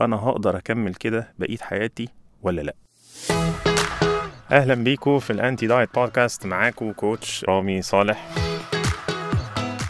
أنا 0.00 0.16
هقدر 0.16 0.56
أكمل 0.56 0.94
كده 0.94 1.32
بقية 1.38 1.58
حياتي 1.58 2.08
ولا 2.42 2.60
لأ؟ 2.60 2.74
أهلا 4.52 4.74
بيكم 4.74 5.18
في 5.18 5.30
ال 5.30 5.37
anti 5.37 5.66
diet 5.66 5.94
podcast 5.94 6.46
معاكم 6.46 6.92
coach 6.92 7.44
رامي 7.44 7.82
صالح. 7.82 8.28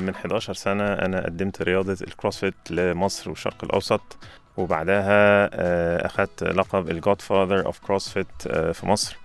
من 0.01 0.11
11 0.15 0.55
سنة 0.55 0.85
أنا 0.85 1.25
قدمت 1.25 1.63
رياضة 1.63 1.93
ال 1.93 2.00
CrossFit 2.00 2.55
لمصر 2.71 3.31
والشرق 3.31 3.65
الأوسط 3.65 4.17
وبعدها 4.57 5.51
آه، 5.53 6.07
أخدت 6.07 6.45
لقب 6.45 6.91
ال 6.91 7.23
godfather 7.23 7.67
of 7.67 7.79
CrossFit 7.79 8.27
في 8.49 8.87
مصر. 8.87 9.17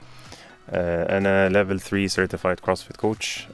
آه، 0.70 1.18
أنا 1.18 1.50
level 1.50 1.80
3 1.80 2.08
certified 2.08 2.60
CrossFit 2.60 2.98
coach 2.98 3.48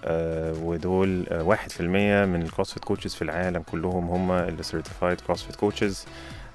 ودول 0.61 1.25
آه، 1.29 1.43
واحد 1.43 1.71
في 1.71 1.79
المية 1.79 2.25
من 2.25 2.41
ال 2.41 2.46
CrossFit 2.46 2.83
coaches 2.83 3.15
في 3.15 3.21
العالم 3.21 3.61
كلهم 3.61 4.09
هم 4.09 4.31
اللي 4.31 4.63
certified 4.63 5.21
CrossFit 5.21 5.55
coaches 5.55 6.05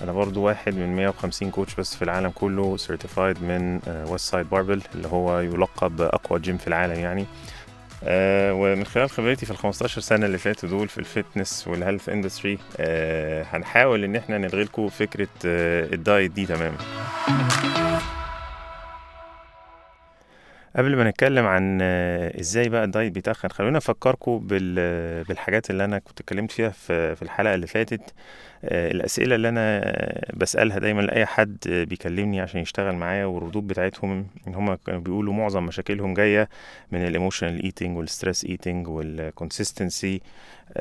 أنا 0.00 0.12
برضو 0.12 0.42
واحد 0.42 0.74
من 0.74 0.96
150 0.96 1.50
coach 1.50 1.74
بس 1.74 1.96
في 1.96 2.02
العالم 2.02 2.30
كله 2.30 2.76
certified 2.76 3.42
من 3.42 3.80
Westside 4.08 4.50
Barbell 4.50 4.82
اللي 4.94 5.08
هو 5.08 5.40
يلقب 5.40 5.96
بأقوى 5.96 6.40
جيم 6.40 6.56
في 6.56 6.66
العالم 6.68 7.00
يعني. 7.00 7.26
آه 8.04 8.52
ومن 8.54 8.84
خلال 8.84 9.10
خبرتي 9.10 9.46
في 9.46 9.52
ال 9.52 9.56
15 9.56 10.00
سنة 10.00 10.26
اللي 10.26 10.38
فاتوا 10.38 10.68
دول 10.68 10.88
في 10.88 10.98
ال 10.98 11.07
fitness 11.07 11.68
وال 11.68 11.78
health 11.78 12.08
industry 12.08 12.58
هنحاول 13.52 14.04
إن 14.04 14.16
إحنا 14.16 14.38
نلغي 14.38 14.62
لكم 14.64 14.88
فكرة 14.88 15.28
آه 15.46 15.84
ال 15.94 16.02
diet 16.02 16.30
دي 16.30 16.46
تماما. 16.46 16.76
قبل 20.76 20.96
ما 20.96 21.04
نتكلم 21.10 21.46
عن 21.46 21.78
آه، 21.82 22.40
إزاي 22.40 22.68
بقى 22.68 22.84
ال 22.84 22.90
diet 22.90 23.12
بيتخن 23.12 23.48
خلونا 23.48 23.78
افكركم 23.78 24.38
بال- 24.38 25.24
بالحاجات 25.24 25.70
اللي 25.70 25.84
أنا 25.84 25.98
كنت 25.98 26.20
اتكلمت 26.20 26.52
فيها 26.52 26.68
في 26.68 27.16
في 27.16 27.22
الحلقة 27.22 27.54
اللي 27.54 27.66
فاتت. 27.66 28.14
آه، 28.66 28.90
الأسئلة 28.90 29.34
اللي 29.34 29.48
أنا 29.48 29.94
بسألها 30.34 30.78
دايما 30.78 31.00
لأي 31.00 31.26
حد 31.26 31.56
بيكلمني 31.88 32.40
عشان 32.40 32.60
يشتغل 32.60 32.94
معايا 32.94 33.24
والردود 33.24 33.66
بتاعتهم 33.66 34.26
إن 34.48 34.54
هم 34.54 34.74
كانوا 34.74 35.00
بيقولوا 35.00 35.34
معظم 35.34 35.62
مشاكلهم 35.62 36.14
جاية 36.14 36.48
من 36.92 37.06
ال 37.06 37.12
emotional 37.12 37.62
eating 37.62 37.96
وال 37.98 38.10
stress 38.10 38.44
eating 38.44 38.88
وال 38.88 39.09
consistency 39.09 40.20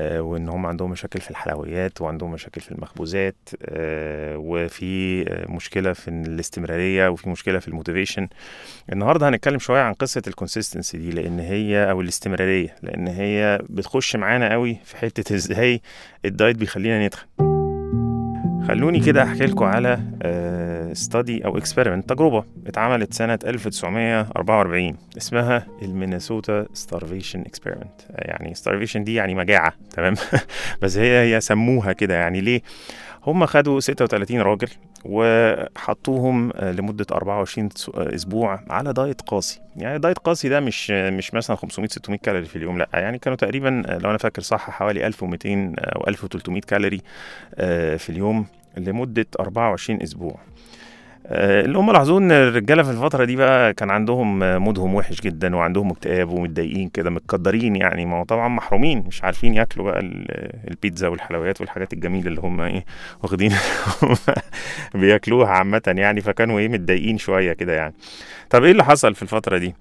وإن 0.00 0.48
هم 0.48 0.66
عندهم 0.66 0.90
مشاكل 0.90 1.20
في 1.20 1.30
الحلويات 1.30 2.00
وعندهم 2.00 2.32
مشاكل 2.32 2.60
في 2.60 2.72
المخبوزات 2.72 3.36
آه، 3.62 4.36
وفي 4.38 5.24
مشكلة 5.48 5.92
في 5.92 6.08
الاستمرارية 6.08 7.08
وفي 7.08 7.28
مشكلة 7.28 7.58
في 7.58 7.68
ال 7.68 7.73
motivation. 7.73 8.28
النهارده 8.92 9.28
هنتكلم 9.28 9.58
شوية 9.58 9.80
عن 9.80 9.92
قصة 9.92 10.22
ال 10.26 10.32
consistency 10.32 10.98
دي 10.98 11.10
لأن 11.10 11.40
هي 11.40 11.90
أو 11.90 12.00
الاستمرارية 12.00 12.76
لأن 12.82 13.08
هي 13.08 13.60
بتخش 13.70 14.16
معانا 14.16 14.52
قوي 14.52 14.76
في 14.84 14.96
حتة 14.96 15.34
إزاي 15.34 15.80
ال 16.24 16.30
diet 16.30 16.56
بيخلينا 16.56 17.06
نتخن. 17.06 17.45
خلوني 18.68 19.00
كده 19.00 19.22
أحكي 19.22 19.46
لكم 19.46 19.64
على 19.64 20.00
study 20.92 21.44
أو 21.44 21.58
experiment 21.58 22.08
تجربة 22.08 22.44
اتعملت 22.66 23.14
سنة 23.14 23.38
1944 23.44 24.96
اسمها 25.16 25.66
ال 25.82 25.90
Minnesota 25.90 26.66
starvation 26.72 27.40
experiment 27.40 28.00
يعني 28.10 28.54
starvation 28.54 29.04
دي 29.04 29.14
يعني 29.14 29.34
مجاعة 29.34 29.72
تمام؟ 29.90 30.14
بس 30.82 30.96
هي 30.96 31.34
هي 31.34 31.40
سموها 31.40 31.92
كده 31.92 32.14
يعني 32.14 32.40
ليه؟ 32.40 32.60
هم 33.26 33.46
خدوا 33.46 33.80
36 33.80 34.40
راجل 34.40 34.68
وحطوهم 35.04 36.50
آه، 36.56 36.72
لمدة 36.72 37.06
24 37.12 37.70
س- 37.70 37.88
آه، 37.88 38.14
أسبوع 38.14 38.60
على 38.70 38.92
diet 38.92 39.20
قاسي. 39.20 39.60
يعني 39.76 39.98
diet 39.98 40.18
قاسي 40.18 40.48
ده 40.48 40.60
مش 40.60 40.90
مش 40.90 41.34
مثلا 41.34 41.56
500 41.56 41.88
600 41.88 42.18
كالوري 42.18 42.44
في 42.44 42.56
اليوم 42.56 42.78
لأ 42.78 42.88
يعني 42.94 43.18
كانوا 43.18 43.36
تقريبا 43.36 43.82
آه، 43.86 43.98
لو 43.98 44.10
أنا 44.10 44.18
فاكر 44.18 44.42
صح 44.42 44.70
حوالي 44.70 45.06
1200 45.06 45.74
أو 45.78 46.08
1300 46.08 46.60
كالوري 46.60 47.00
آه، 47.54 47.96
في 47.96 48.10
اليوم 48.10 48.46
لمدة 48.76 49.26
24 49.40 50.02
أسبوع. 50.02 50.32
آه، 50.32 50.38
اللي 51.30 51.78
هم 51.78 51.92
لاحظوه 51.92 52.18
إن 52.18 52.32
الرجالة 52.32 52.82
في 52.82 52.90
الفترة 52.90 53.24
دي 53.24 53.36
بقى 53.36 53.74
كان 53.74 53.90
عندهم 53.90 54.42
آه، 54.42 54.58
مودهم 54.58 54.94
وحش 54.94 55.20
جدا 55.20 55.56
وعندهم 55.56 55.90
اكتئاب 55.90 56.30
ومتضايقين 56.30 56.88
كده 56.88 57.10
متقدرين 57.10 57.76
يعني. 57.76 58.06
ما 58.06 58.16
هو 58.20 58.24
طبعا 58.24 58.48
محرومين 58.48 59.04
مش 59.06 59.24
عارفين 59.24 59.54
ياكلوا 59.54 59.90
بقى 59.90 60.00
ال- 60.00 60.50
البيتزا 60.70 61.08
والحلويات 61.08 61.60
والحاجات 61.60 61.92
الجميلة 61.92 62.26
اللي 62.28 62.40
هم 62.40 62.60
إيه 62.60 62.84
واخدين 63.22 63.52
بياكلوها 64.94 65.48
عامة 65.48 65.82
يعني. 65.86 66.20
فكانوا 66.20 66.58
إيه 66.58 66.68
متضايقين 66.68 67.18
شوية 67.18 67.52
كده 67.52 67.72
يعني. 67.72 67.94
طب 68.50 68.64
إيه 68.64 68.72
اللي 68.72 68.84
حصل 68.84 69.14
في 69.14 69.22
الفترة 69.22 69.58
دي؟ 69.58 69.74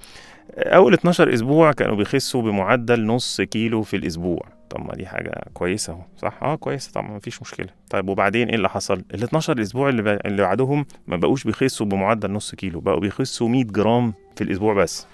أول 0.57 0.94
12 0.94 1.34
أسبوع 1.34 1.72
كانوا 1.72 1.95
بيخسوا 1.95 2.41
بمعدل 2.41 3.05
نص 3.05 3.41
كيلو 3.41 3.81
في 3.84 3.95
الأسبوع. 3.95 4.54
طب 4.69 4.85
ما 4.85 4.93
دي 4.93 5.05
حاجة 5.05 5.43
كويسة 5.53 5.93
أهو. 5.93 6.01
صح؟ 6.17 6.43
آه 6.43 6.55
كويسة 6.55 6.91
طبعا 6.91 7.11
ما 7.11 7.19
فيش 7.19 7.41
مشكلة. 7.41 7.67
طيب 7.89 8.09
وبعدين 8.09 8.47
إيه 8.49 8.55
اللي 8.55 8.69
حصل؟ 8.69 9.03
ال 9.13 9.23
12 9.23 9.61
أسبوع 9.61 9.89
اللي, 9.89 10.01
ب... 10.01 10.07
اللي 10.07 10.41
بعدهم 10.41 10.85
ما 11.07 11.17
بقوش 11.17 11.43
بيخسوا 11.43 11.85
بمعدل 11.85 12.31
نص 12.31 12.55
كيلو 12.55 12.79
بقوا 12.79 12.99
بيخسوا 12.99 13.49
100 13.49 13.63
جرام 13.63 14.13
في 14.35 14.43
الأسبوع 14.43 14.73
بس. 14.73 15.07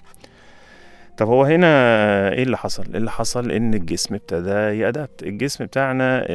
طب 1.21 1.27
هو 1.27 1.43
هنا 1.43 1.67
إيه 2.33 2.43
اللي 2.43 2.57
حصل؟ 2.57 2.83
اللي 2.95 3.11
حصل؟ 3.11 3.51
إن 3.51 3.73
الجسم 3.73 4.15
ابتدى 4.15 4.49
ي 4.49 4.60
adapt، 4.60 5.23
الجسم 5.23 5.65
بتاعنا 5.65 6.25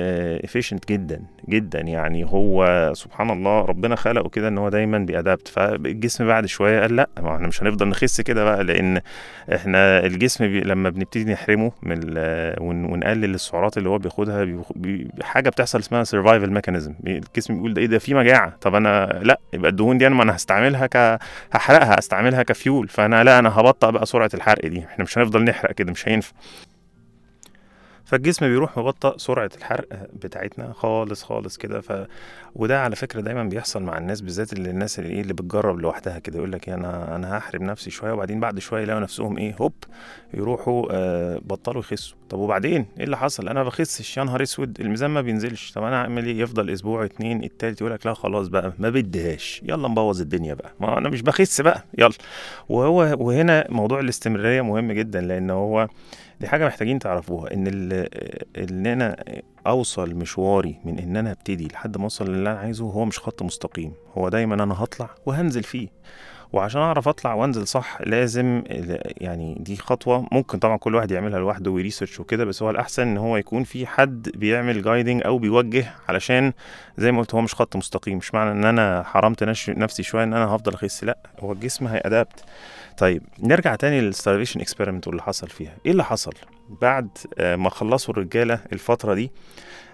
efficient 0.44 0.88
جدا 0.92 1.22
جدا. 1.48 1.80
يعني 1.80 2.24
هو 2.24 2.90
سبحان 2.94 3.30
الله 3.30 3.60
ربنا 3.64 3.96
خلقه 3.96 4.28
كده 4.28 4.48
إن 4.48 4.58
هو 4.58 4.68
دايما 4.68 4.98
بي 4.98 5.11
adapt. 5.11 5.48
فالجسم 5.48 6.26
بعد 6.26 6.46
شوية 6.46 6.80
قال 6.80 6.96
لأ 6.96 7.08
ما 7.20 7.34
إحنا 7.36 7.48
مش 7.48 7.62
هنفضل 7.62 7.88
نخس 7.88 8.20
كده 8.20 8.44
بقى 8.44 8.64
لأن 8.64 9.00
إحنا 9.54 10.06
الجسم 10.06 10.46
بي 10.46 10.60
لما 10.60 10.90
بنبتدي 10.90 11.32
نحرمه 11.32 11.72
من 11.82 12.00
ونقلل 12.60 13.34
السعرات 13.34 13.78
اللي 13.78 13.88
هو 13.88 13.98
بياخدها 13.98 14.46
حاجة 15.22 15.48
بتحصل 15.50 15.78
اسمها 15.78 16.04
survival 16.04 16.50
mechanism 16.50 16.94
الجسم 17.06 17.54
بيقول 17.54 17.74
ده 17.74 17.80
إيه 17.82 17.86
ده؟ 17.88 17.98
في 17.98 18.14
مجاعة. 18.14 18.56
طب 18.60 18.74
أنا 18.74 19.20
لأ 19.22 19.40
يبقى 19.52 19.70
الدهون 19.70 19.98
دي 19.98 20.06
أنا 20.06 20.14
ما 20.14 20.22
أنا 20.22 20.36
هستعملها 20.36 20.86
ك 20.86 21.18
هحرقها 21.52 21.98
استعملها 21.98 22.42
كفيول 22.42 22.88
فأنا 22.88 23.24
لأ 23.24 23.38
أنا 23.38 23.60
هبطأ 23.60 23.90
بقى 23.90 24.06
سرعة 24.06 24.30
الحرق 24.34 24.66
دي. 24.66 24.75
إحنا 24.84 25.04
مش 25.04 25.18
هنفضل 25.18 25.44
نحرق 25.44 25.72
كده 25.72 25.92
مش 25.92 26.08
هينفع. 26.08 26.32
فالجسم 28.06 28.46
بيروح 28.48 28.78
مبطأ 28.78 29.18
سرعة 29.18 29.50
الحرق 29.56 29.86
بتاعتنا 30.22 30.72
خالص 30.72 31.22
خالص 31.22 31.56
كده. 31.56 31.80
ف... 31.80 31.92
وده 32.54 32.80
على 32.82 32.96
فكرة 32.96 33.20
دايما 33.20 33.44
بيحصل 33.44 33.82
مع 33.82 33.98
الناس 33.98 34.20
بالذات 34.20 34.52
اللي 34.52 34.70
الناس 34.70 34.98
اللي 34.98 35.10
إيه 35.10 35.20
اللي 35.20 35.32
بتجرب 35.32 35.78
لوحدها 35.80 36.18
كده 36.18 36.36
يقول 36.38 36.52
لك 36.52 36.68
أنا 36.68 37.16
أنا 37.16 37.38
هحرم 37.38 37.62
نفسي 37.62 37.90
شوية 37.90 38.12
وبعدين 38.12 38.40
بعد 38.40 38.58
شوية 38.58 38.82
يلاقوا 38.82 39.00
نفسهم 39.00 39.38
إيه 39.38 39.56
هوب 39.60 39.72
يروحوا 40.34 40.86
آه 40.90 41.40
بطلوا 41.44 41.80
يخسوا. 41.80 42.16
طب 42.30 42.38
وبعدين؟ 42.38 42.86
إيه 42.98 43.04
اللي 43.04 43.16
حصل؟ 43.16 43.48
أنا 43.48 43.62
بخسش 43.64 44.16
يا 44.16 44.24
نهار 44.24 44.42
أسود 44.42 44.80
الميزان 44.80 45.10
ما 45.10 45.20
بينزلش. 45.20 45.72
طب 45.72 45.82
أنا 45.82 45.96
اعمل 45.96 46.26
إيه؟ 46.26 46.38
يفضل 46.40 46.70
أسبوع 46.70 47.04
اتنين 47.04 47.44
التالت 47.44 47.80
يقول 47.80 47.92
لك 47.92 48.06
لا 48.06 48.14
خلاص 48.14 48.48
بقى 48.48 48.72
ما 48.78 48.90
بديهاش. 48.90 49.62
يلا 49.64 49.88
نبوظ 49.88 50.20
الدنيا 50.20 50.54
بقى. 50.54 50.72
ما 50.80 50.98
أنا 50.98 51.08
مش 51.08 51.22
بخس 51.22 51.60
بقى. 51.60 51.84
يلا. 51.98 52.12
وهو 52.68 53.16
وهنا 53.18 53.66
موضوع 53.68 54.00
الاستمرارية 54.00 54.62
مهم 54.62 54.92
جدا 54.92 55.20
لأن 55.20 55.50
هو 55.50 55.88
دي 56.40 56.48
حاجة 56.48 56.66
محتاجين 56.66 56.98
تعرفوها 56.98 57.52
إن 57.54 57.66
إن 58.56 58.86
أنا 58.86 59.16
أوصل 59.66 60.14
مشواري 60.14 60.80
من 60.84 60.98
إن 60.98 61.16
أنا 61.16 61.30
أبتدي 61.32 61.66
لحد 61.68 61.96
ما 61.96 62.04
أوصل 62.04 62.30
للي 62.30 62.50
أنا 62.50 62.58
عايزه 62.58 62.84
هو 62.84 63.04
مش 63.04 63.18
خط 63.18 63.42
مستقيم 63.42 63.92
هو 64.18 64.28
دايما 64.28 64.54
أنا 64.54 64.82
هطلع 64.84 65.10
وهنزل 65.26 65.62
فيه. 65.62 65.88
وعشان 66.52 66.80
أعرف 66.80 67.08
أطلع 67.08 67.34
وأنزل 67.34 67.66
صح 67.66 67.98
لازم 68.00 68.62
يعني 69.06 69.56
دي 69.60 69.76
خطوة 69.76 70.26
ممكن 70.32 70.58
طبعا 70.58 70.76
كل 70.76 70.94
واحد 70.94 71.10
يعملها 71.10 71.38
لوحده 71.38 71.70
وي 71.70 71.80
research 71.80 72.20
وكده 72.20 72.44
بس 72.44 72.62
هو 72.62 72.70
الأحسن 72.70 73.02
إن 73.02 73.16
هو 73.16 73.36
يكون 73.36 73.64
في 73.64 73.86
حد 73.86 74.30
بيعمل 74.34 74.82
guiding 74.82 75.22
أو 75.26 75.38
بيوجه 75.38 75.92
علشان 76.08 76.52
زي 76.98 77.12
ما 77.12 77.20
قلت 77.20 77.34
هو 77.34 77.40
مش 77.40 77.54
خط 77.54 77.76
مستقيم 77.76 78.16
مش 78.18 78.34
معنى 78.34 78.50
إن 78.50 78.64
أنا 78.64 79.02
حرمت 79.02 79.44
نفسي 79.68 80.02
شوية 80.02 80.24
إن 80.24 80.32
أنا 80.34 80.44
هفضل 80.46 80.74
أخس 80.74 81.04
لأ 81.04 81.18
هو 81.40 81.52
الجسم 81.52 81.86
هي 81.86 82.03
adapt 82.03 82.44
طيب 82.98 83.22
نرجع 83.42 83.74
تاني 83.74 84.00
لل 84.00 84.10
starvation 84.10 84.60
experiment 84.60 85.06
واللي 85.06 85.22
حصل 85.22 85.48
فيها. 85.48 85.72
إيه 85.86 85.92
اللي 85.92 86.04
حصل؟ 86.04 86.32
بعد 86.80 87.08
آه، 87.38 87.56
ما 87.56 87.70
خلصوا 87.70 88.14
الرجالة 88.14 88.60
الفترة 88.72 89.14
دي 89.14 89.30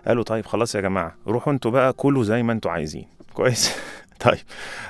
قالوا 0.07 0.25
طيب 0.25 0.47
خلاص 0.47 0.75
يا 0.75 0.81
جماعة 0.81 1.15
روحوا 1.27 1.53
أنتوا 1.53 1.71
بقى 1.71 1.93
كلوا 1.93 2.25
زي 2.25 2.43
ما 2.43 2.53
أنتوا 2.53 2.71
عايزين. 2.71 3.07
كويس. 3.35 3.77
طيب 4.25 4.38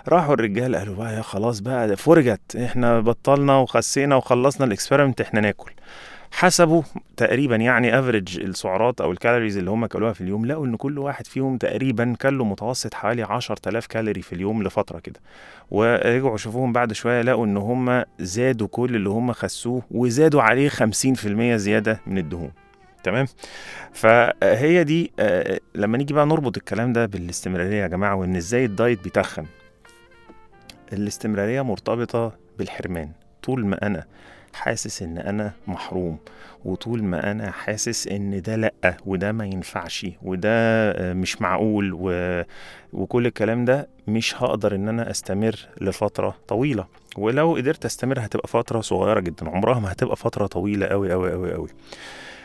راحوا 0.08 0.34
الرجاله 0.34 0.78
قالوا 0.78 0.96
بقى 0.96 1.22
خلاص 1.22 1.60
بقى 1.60 1.96
فرجت 1.96 2.56
إحنا 2.56 3.00
بطلنا 3.00 3.56
وخسينا 3.56 4.16
وخلصنا 4.16 4.66
ال 4.66 4.71
experiment 4.71 5.20
إحنا 5.20 5.40
ناكل. 5.40 5.72
حسبوا 6.32 6.82
تقريبا 7.16 7.56
يعني 7.56 7.98
average 7.98 8.40
السعرات 8.40 9.00
أو 9.00 9.12
ال 9.12 9.17
calories 9.17 9.58
اللي 9.58 9.70
هم 9.70 9.86
كلوها 9.86 10.12
في 10.12 10.20
اليوم 10.20 10.46
لقوا 10.46 10.66
إن 10.66 10.76
كل 10.76 10.98
واحد 10.98 11.26
فيهم 11.26 11.58
تقريبا 11.58 12.16
كان 12.20 12.38
له 12.38 12.44
متوسط 12.44 12.94
حوالي 12.94 13.22
10000 13.22 13.86
كالوري 13.86 14.22
في 14.22 14.32
اليوم 14.32 14.62
لفترة 14.62 14.98
كده. 14.98 15.20
ورجعوا 15.70 16.36
شافوهم 16.36 16.72
بعد 16.72 16.92
شوية 16.92 17.22
لقوا 17.22 17.46
إن 17.46 17.56
هم 17.56 18.04
زادوا 18.20 18.68
كل 18.70 18.96
اللي 18.96 19.08
هم 19.08 19.32
خسوه 19.32 19.82
وزادوا 19.90 20.42
عليه 20.42 20.68
50% 20.68 21.56
زيادة 21.56 22.00
من 22.06 22.18
الدهون. 22.18 22.50
تمام؟ 23.04 23.26
فهي 23.92 24.84
دي 24.84 25.12
آه، 25.18 25.60
لما 25.74 25.98
نيجي 25.98 26.14
بقى 26.14 26.26
نربط 26.26 26.56
الكلام 26.56 26.92
ده 26.92 27.06
بالاستمرارية 27.06 27.82
يا 27.82 27.86
جماعة 27.86 28.14
وإن 28.14 28.36
إزاي 28.36 28.64
الدايت 28.64 29.04
بيتخن. 29.04 29.46
الاستمرارية 30.92 31.62
مرتبطة 31.62 32.32
بالحرمان. 32.58 33.10
طول 33.42 33.66
ما 33.66 33.86
أنا 33.86 34.04
حاسس 34.54 35.02
إن 35.02 35.18
أنا 35.18 35.52
محروم 35.66 36.18
وطول 36.64 37.04
ما 37.04 37.30
أنا 37.30 37.50
حاسس 37.50 38.08
إن 38.08 38.42
ده 38.42 38.56
لأ 38.56 38.96
وده 39.06 39.32
ما 39.32 39.46
ينفعش 39.46 40.06
وده 40.22 40.50
آه، 40.92 41.12
مش 41.12 41.40
معقول 41.42 41.90
و... 41.94 42.42
وكل 42.92 43.26
الكلام 43.26 43.64
ده 43.64 43.88
مش 44.08 44.42
هقدر 44.42 44.74
إن 44.74 44.88
أنا 44.88 45.10
أستمر 45.10 45.54
لفترة 45.80 46.36
طويلة. 46.48 46.86
ولو 47.18 47.54
قدرت 47.56 47.84
أستمر 47.84 48.20
هتبقى 48.20 48.48
فترة 48.48 48.80
صغيرة 48.80 49.20
جدا 49.20 49.48
عمرها 49.50 49.80
ما 49.80 49.92
هتبقى 49.92 50.16
فترة 50.16 50.46
طويلة 50.46 50.86
قوي 50.86 51.12
قوي 51.12 51.32
قوي 51.32 51.52
قوي 51.54 51.68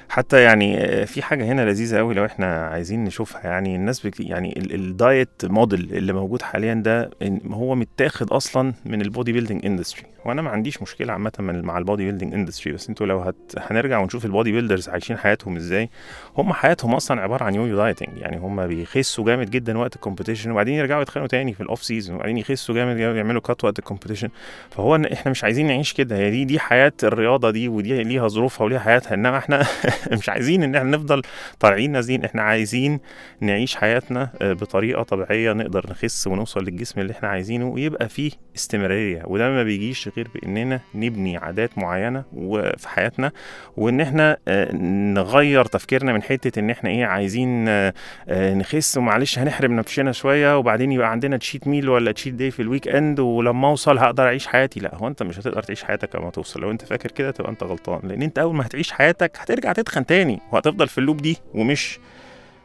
حتى 0.09 0.41
يعني 0.43 1.05
في 1.05 1.21
حاجة 1.21 1.45
هنا 1.45 1.61
لذيذة 1.69 1.97
قوي 1.97 2.13
لو 2.13 2.25
إحنا 2.25 2.65
عايزين 2.67 3.03
نشوفها. 3.03 3.41
يعني 3.43 3.75
الناس 3.75 4.07
بك 4.07 4.19
يعني 4.19 4.53
ال- 4.59 4.73
ال 4.75 4.86
diet 4.86 5.29
model 5.43 5.89
اللي 5.93 6.13
موجود 6.13 6.41
حاليا 6.41 6.73
ده 6.73 7.09
هو 7.51 7.75
متاخد 7.75 8.31
أصلا 8.31 8.73
من 8.85 9.01
ال 9.01 9.31
bodybuilding 9.31 9.65
industry 9.65 10.03
وأنا 10.25 10.41
ما 10.41 10.49
عنديش 10.49 10.81
مشكلة 10.81 11.13
عامة 11.13 11.31
مع 11.39 11.77
ال 11.77 12.05
bodybuilding 12.05 12.33
industry 12.33 12.73
بس 12.73 12.89
أنتوا 12.89 13.05
لو 13.07 13.19
هت... 13.19 13.35
هنرجع 13.57 13.99
ونشوف 13.99 14.25
ال 14.25 14.51
bodybuilders 14.51 14.89
عايشين 14.89 15.17
حياتهم 15.17 15.55
إزاي. 15.55 15.89
هم 16.37 16.53
حياتهم 16.53 16.93
أصلا 16.95 17.21
عبارة 17.21 17.43
عن 17.43 17.55
yo-yo 17.55 17.75
dieting 17.77 18.17
يعني 18.17 18.37
هم 18.37 18.67
بيخسوا 18.67 19.25
جامد 19.25 19.49
جدا 19.49 19.77
وقت 19.77 19.95
ال 19.95 20.00
competition 20.00 20.51
وبعدين 20.51 20.73
يرجعوا 20.73 21.01
يتخنوا 21.01 21.27
تاني 21.27 21.53
في 21.53 21.61
ال 21.61 21.67
off 21.67 21.83
season 21.83 22.15
وبعدين 22.15 22.37
يخسوا 22.37 22.75
جامد 22.75 22.97
يعملوا 22.99 23.41
cut 23.41 23.63
وقت 23.63 23.79
ال 23.79 23.84
competition 23.84 24.29
فهو 24.71 24.95
إحنا 25.13 25.31
مش 25.31 25.43
عايزين 25.43 25.67
نعيش 25.67 25.93
كده. 25.93 26.15
هي 26.17 26.29
دي 26.31 26.45
دي 26.45 26.59
حياة 26.59 26.93
الرياضة 27.03 27.51
دي 27.51 27.67
ودي 27.69 28.03
ليها 28.03 28.27
ظروفها 28.27 28.65
وليها 28.65 28.79
حياتها. 28.79 29.13
إنما 29.13 29.37
إحنا 29.37 29.63
مش 30.19 30.29
عايزين 30.29 30.63
إن 30.63 30.75
إحنا 30.75 30.89
نفضل 30.97 31.21
طالعين 31.59 31.91
نازلين 31.91 32.25
إحنا 32.25 32.41
عايزين 32.41 32.99
نعيش 33.41 33.75
حياتنا 33.75 34.29
آه، 34.41 34.53
بطريقة 34.53 35.03
طبيعية 35.03 35.53
نقدر 35.53 35.85
نخس 35.89 36.27
ونوصل 36.27 36.63
للجسم 36.63 37.01
اللي 37.01 37.11
إحنا 37.13 37.27
عايزينه 37.29 37.65
ويبقى 37.67 38.09
فيه 38.09 38.31
استمرارية. 38.55 39.21
وده 39.25 39.49
ما 39.49 39.63
بيجيش 39.63 40.09
غير 40.17 40.27
بإننا 40.35 40.79
نبني 40.95 41.37
عادات 41.37 41.77
معينة 41.77 42.23
وفي 42.33 42.89
حياتنا 42.89 43.31
وإن 43.77 44.01
إحنا 44.01 44.37
آه، 44.47 44.75
نغير 45.13 45.65
تفكيرنا 45.65 46.13
من 46.13 46.21
حتة 46.23 46.59
إن 46.59 46.69
إحنا 46.69 46.89
إيه 46.89 47.05
عايزين 47.05 47.65
آه، 47.67 47.93
نخس 48.29 48.97
ومعلش 48.97 49.39
هنحرم 49.39 49.75
نفسنا 49.75 50.11
شوية 50.11 50.57
وبعدين 50.57 50.91
يبقى 50.91 51.11
عندنا 51.11 51.37
cheat 51.37 51.67
meal 51.67 51.89
ولا 51.89 52.11
cheat 52.11 52.33
day 52.33 52.51
في 52.51 52.61
ال 52.61 52.87
weekend 52.87 53.19
ولما 53.19 53.67
أوصل 53.67 53.97
هقدر 53.97 54.23
أعيش 54.23 54.47
حياتي. 54.47 54.79
لا 54.79 54.95
هو 54.95 55.07
أنت 55.07 55.23
مش 55.23 55.39
هتقدر 55.39 55.63
تعيش 55.63 55.83
حياتك 55.83 56.15
لما 56.15 56.29
توصل. 56.29 56.61
لو 56.61 56.71
أنت 56.71 56.85
فاكر 56.85 57.11
كده 57.11 57.31
تبقى 57.31 57.51
أنت 57.51 57.63
غلطان 57.63 57.99
لأن 58.03 58.21
أنت 58.21 58.39
أول 58.39 58.55
ما 58.55 58.65
هتعيش 58.65 58.91
حياتك 58.91 59.31
هترجع 59.39 59.71
تتخن 59.87 60.05
تاني 60.05 60.39
وهتفضل 60.51 60.87
في 60.87 60.97
ال 60.97 61.01
loop 61.01 61.17
دي 61.17 61.37
ومش 61.53 61.99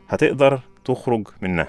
هتقدر 0.09 0.61
تخرج 0.85 1.29
منها. 1.43 1.69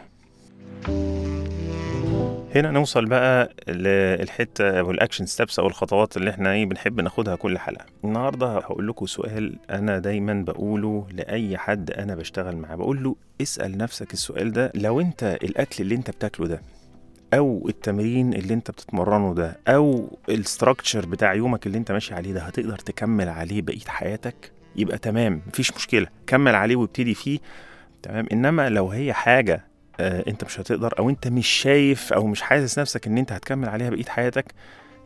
هنا 2.55 2.71
نوصل 2.71 3.05
بقى 3.05 3.53
للحتة 3.67 4.83
وال 4.83 4.94
action 4.94 5.25
steps 5.25 5.59
أو 5.59 5.67
الخطوات 5.67 6.17
اللي 6.17 6.29
إحنا 6.29 6.51
إيه 6.51 6.65
بنحب 6.65 7.01
ناخدها 7.01 7.35
كل 7.35 7.57
حلقة. 7.59 7.85
النهارده 8.03 8.47
هقول 8.47 8.87
لكم 8.87 9.05
سؤال 9.05 9.55
أنا 9.69 9.99
دايما 9.99 10.33
بقوله 10.33 11.07
لأي 11.11 11.57
حد 11.57 11.91
أنا 11.91 12.15
بشتغل 12.15 12.55
معاه. 12.57 12.75
بقول 12.75 13.03
له 13.03 13.15
اسأل 13.41 13.77
نفسك 13.77 14.13
السؤال 14.13 14.51
ده 14.51 14.71
لو 14.75 15.01
أنت 15.01 15.37
الأكل 15.43 15.83
اللي 15.83 15.95
أنت 15.95 16.09
بتاكله 16.11 16.47
ده 16.47 16.61
أو 17.33 17.65
التمرين 17.69 18.33
اللي 18.33 18.53
أنت 18.53 18.71
بتتمرنه 18.71 19.33
ده 19.33 19.59
أو 19.67 20.17
الستراكشر 20.29 21.05
بتاع 21.05 21.33
يومك 21.33 21.67
اللي 21.67 21.77
أنت 21.77 21.91
ماشي 21.91 22.13
عليه 22.13 22.33
ده 22.33 22.41
هتقدر 22.41 22.77
تكمل 22.77 23.29
عليه 23.29 23.61
بقية 23.61 23.87
حياتك؟ 23.87 24.51
يبقى 24.75 24.97
تمام 24.97 25.41
مفيش 25.47 25.73
مشكلة 25.75 26.07
كمل 26.27 26.55
عليه 26.55 26.75
وابتدي 26.75 27.13
فيه. 27.13 27.39
تمام؟ 28.03 28.25
إنما 28.31 28.69
لو 28.69 28.89
هي 28.89 29.13
حاجة 29.13 29.65
آه 29.99 30.23
أنت 30.27 30.43
مش 30.43 30.59
هتقدر 30.59 30.93
أو 30.99 31.09
أنت 31.09 31.27
مش 31.27 31.47
شايف 31.47 32.13
أو 32.13 32.27
مش 32.27 32.41
حاسس 32.41 32.79
نفسك 32.79 33.07
إن 33.07 33.17
أنت 33.17 33.31
هتكمل 33.31 33.69
عليها 33.69 33.89
بقية 33.89 34.05
حياتك 34.05 34.45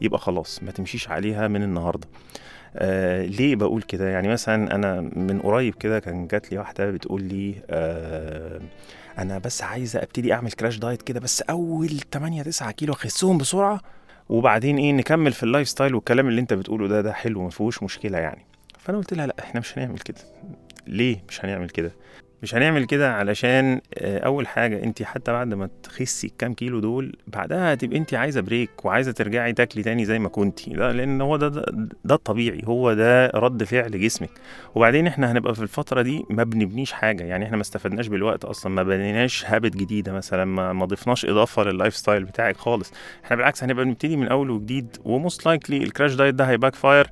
يبقى 0.02 0.20
خلاص 0.20 0.64
ما 0.64 0.72
تمشيش 0.72 1.10
عليها 1.10 1.48
من 1.48 1.64
النهارده. 1.64 2.08
آه 2.76 3.26
ليه 3.26 3.56
بقول 3.56 3.82
كده؟ 3.82 4.10
يعني 4.10 4.28
مثلا 4.28 4.76
أنا 4.76 5.02
من 5.02 5.40
قريب 5.44 5.76
كده 5.76 6.00
كان 6.00 6.28
جات 6.28 6.52
لي 6.52 6.58
واحدة 6.58 6.92
بتقول 6.92 7.24
لي 7.24 7.56
آه 7.70 8.62
أنا 9.18 9.38
بس 9.38 9.64
عايزة 9.64 10.04
أبتدي 10.04 10.34
أعمل 10.34 10.52
crash 10.52 10.78
diet 10.78 11.02
كده 11.02 11.20
بس 11.20 11.42
أول 11.42 11.90
8 12.14 12.42
9 12.44 12.72
كيلو 12.72 12.94
أخسهم 12.94 13.38
بسرعة 13.38 13.82
وبعدين 14.30 14.78
إيه 14.78 14.92
نكمل 14.92 15.32
في 15.34 15.44
ال 15.44 15.70
lifestyle 15.70 15.96
والكلام 15.96 16.28
اللي 16.28 16.42
أنت 16.42 16.54
بتقوله 16.54 16.88
ده 16.88 17.02
ده 17.02 17.14
حلو 17.14 17.44
ما 17.44 17.50
فيهوش 17.50 17.84
مشكلة 17.84 18.18
يعني. 18.18 18.46
فأنا 18.88 18.98
قلت 18.98 19.14
لها 19.14 19.28
لأ 19.28 19.36
إحنا 19.40 19.60
مش 19.60 19.78
هنعمل 19.78 20.00
كده. 20.00 20.18
ليه 20.88 21.24
مش 21.30 21.46
هنعمل 21.46 21.70
كده؟ 21.70 21.92
مش 22.44 22.56
هنعمل 22.56 22.86
كده 22.86 23.14
علشان 23.14 23.82
آه، 23.98 24.20
أول 24.20 24.48
حاجة 24.48 24.84
انت 24.84 25.04
حتى 25.04 25.32
بعد 25.32 25.54
ما 25.54 25.70
تخسي 25.84 26.28
الكام 26.28 26.54
كيلو 26.54 26.80
دول 26.80 27.16
بعدها 27.28 27.74
هتبقى 27.74 27.98
انت 27.98 28.14
عايزة 28.14 28.42
break 28.42 28.86
وعايزة 28.86 29.12
ترجعي 29.12 29.54
تاكلي 29.54 29.84
تاني 29.84 30.06
زي 30.06 30.20
ما 30.20 30.30
كنتي. 30.30 30.74
ده 30.74 30.92
لأن 30.92 31.22
هو 31.22 31.38
ده, 31.38 31.48
ده 31.48 31.66
ده 32.06 32.16
الطبيعي. 32.16 32.62
هو 32.66 32.94
ده 32.94 33.28
رد 33.28 33.64
فعل 33.64 34.02
جسمك. 34.02 34.30
وبعدين 34.76 35.08
إحنا 35.08 35.32
هنبقى 35.32 35.56
في 35.56 35.62
الفترة 35.62 36.02
دي 36.02 36.24
ما 36.30 36.44
بنبنيش 36.44 36.92
حاجة. 36.92 37.24
يعني 37.24 37.46
إحنا 37.46 37.56
ما 37.58 37.62
استفدناش 37.62 38.08
بالوقت 38.08 38.46
أصلا. 38.46 38.72
ما 38.74 38.84
بنيناش 38.84 39.46
habit 39.46 39.76
جديدة 39.76 40.12
مثلا. 40.14 40.46
ما, 40.46 40.74
ما 40.74 40.86
ضفناش 40.86 41.26
إضافة 41.26 41.64
لل 41.64 41.96
lifestyle 41.96 42.24
بتاعك 42.24 42.58
خالص. 42.58 42.92
إحنا 43.26 43.36
بالعكس 43.36 43.64
هنبقى 43.64 43.86
بنبتدي 43.86 44.16
من 44.18 44.28
أول 44.28 44.50
وجديد. 44.50 44.98
و 45.06 45.14
most 45.14 45.46
likely 45.46 45.78
ال 45.78 45.84
crash 45.84 46.14
diet 46.16 46.36
ده 46.36 46.46
هي 46.46 46.76
backfire 46.76 47.08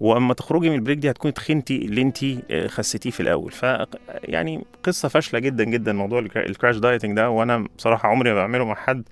وأما 0.00 0.34
تخرجي 0.34 0.70
من 0.70 0.74
ال 0.76 0.80
break 0.80 0.98
دي 0.98 1.10
هتكوني 1.10 1.32
تخنتي 1.32 1.76
اللي 1.76 2.02
انت 2.02 2.18
خسيتيه 2.66 3.10
في 3.10 3.20
الأول. 3.20 3.52
ف 3.52 3.62
يعني 4.24 4.64
قصة 4.82 5.08
فاشلة 5.08 5.38
جدا 5.40 5.64
جدا 5.64 5.92
موضوع 5.92 6.18
الكرا- 6.18 6.46
ال 6.48 6.53
crash 6.53 6.76
dieting 6.76 7.16
ده 7.16 7.30
وأنا 7.30 7.66
بصراحة 7.78 8.08
عمري 8.08 8.30
ما 8.30 8.36
بعمله 8.36 8.64
مع 8.64 8.74
حد 8.74 9.02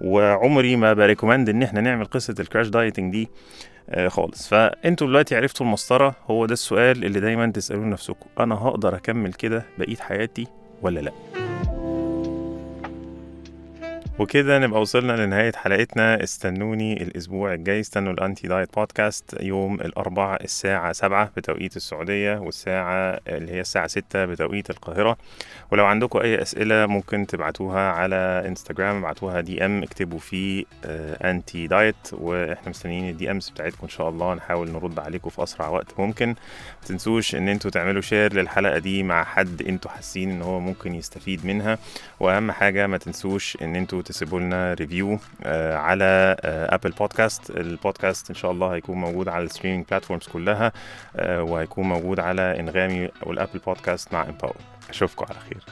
وعمري 0.00 0.76
ما 0.76 0.92
ب 0.92 0.98
recommend 0.98 1.48
إن 1.48 1.62
إحنا 1.62 1.80
نعمل 1.80 2.04
قصة 2.04 2.34
ال 2.40 2.45
crash 2.45 2.68
dieting 2.68 3.12
دي 3.12 3.28
آه، 3.90 4.08
خالص. 4.08 4.48
فانتوا 4.48 5.06
دلوقتي 5.06 5.36
عرفتوا 5.36 5.66
المسطرة 5.66 6.14
هو 6.30 6.46
ده 6.46 6.52
السؤال 6.52 7.04
اللي 7.04 7.20
دايما 7.20 7.46
تسألوه 7.52 7.84
نفسكم 7.84 8.26
أنا 8.40 8.54
هقدر 8.54 8.96
أكمل 8.96 9.32
كده 9.32 9.64
بقية 9.78 9.96
حياتي 9.96 10.46
ولا 10.82 11.00
لأ؟ 11.00 11.12
وكده 14.18 14.58
نبقى 14.58 14.80
وصلنا 14.80 15.26
لنهاية 15.26 15.52
حلقتنا. 15.52 16.22
استنوني 16.22 17.02
الأسبوع 17.02 17.54
الجاي. 17.54 17.80
استنوا 17.80 18.12
ال 18.12 18.19
Anti 18.19 18.48
Diet 18.48 18.74
Podcast 18.74 19.36
يوم 19.40 19.74
الأربعاء 19.74 20.44
الساعة 20.44 20.92
سبعة 20.92 21.30
بتوقيت 21.36 21.76
السعودية 21.76 22.38
والساعة 22.38 23.20
اللي 23.28 23.52
هي 23.52 23.60
الساعة 23.60 23.86
ستة 23.86 24.24
بتوقيت 24.24 24.70
القاهرة. 24.70 25.16
ولو 25.70 25.86
عندكم 25.86 26.18
أي 26.18 26.42
أسئلة 26.42 26.86
ممكن 26.86 27.26
تبعتوها 27.26 27.92
على 27.92 28.44
انستجرام 28.46 28.96
ابعتوها 28.96 29.40
DM 29.40 29.82
اكتبوا 29.82 30.18
فيه 30.18 30.64
anti 30.84 31.66
diet 31.66 31.96
وإحنا 32.12 32.68
مستنيين 32.68 33.10
ال 33.10 33.30
DMs 33.30 33.50
بتاعتكم 33.50 33.78
إن 33.82 33.88
شاء 33.88 34.08
الله. 34.08 34.34
نحاول 34.34 34.70
نرد 34.70 34.98
عليكم 34.98 35.30
في 35.30 35.42
أسرع 35.42 35.68
وقت 35.68 36.00
ممكن. 36.00 36.34
متنسوش 36.82 37.34
إن 37.34 37.48
أنتوا 37.48 37.70
تعملوا 37.70 38.02
share 38.02 38.32
للحلقة 38.34 38.78
دي 38.78 39.02
مع 39.02 39.24
حد 39.24 39.62
أنتوا 39.62 39.90
حاسين 39.90 40.30
إن 40.30 40.42
هو 40.42 40.60
ممكن 40.60 40.94
يستفيد 40.94 41.46
منها. 41.46 41.78
وأهم 42.20 42.50
حاجة 42.50 42.86
ما 42.86 42.98
تنسوش 42.98 43.58
إن 43.62 43.76
أنتوا 43.76 44.02
تسيبوا 44.08 44.40
لنا 44.40 44.74
review 44.74 45.18
آه 45.42 45.76
على 45.76 46.36
آه 46.40 46.74
Apple 46.74 46.90
Podcast 46.90 47.50
البودكاست 47.50 48.30
إن 48.30 48.34
شاء 48.36 48.50
الله 48.50 48.74
هيكون 48.74 48.96
موجود 48.96 49.28
على 49.28 49.44
ال 49.44 49.48
streaming 49.48 49.86
platforms 49.90 50.26
كلها 50.28 50.72
آه 51.16 51.42
وهيكون 51.42 51.88
موجود 51.88 52.20
على 52.20 52.60
أنغامي 52.60 53.08
وال 53.22 53.32
Apple 53.32 53.58
Podcast 53.66 54.12
مع 54.12 54.22
Empower 54.22 54.56
أشوفكم 54.90 55.26
على 55.30 55.38
خير. 55.40 55.62